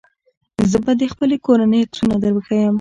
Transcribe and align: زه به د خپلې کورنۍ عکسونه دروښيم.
زه 0.71 0.77
به 0.85 0.91
د 1.01 1.03
خپلې 1.13 1.35
کورنۍ 1.45 1.79
عکسونه 1.85 2.15
دروښيم. 2.19 2.69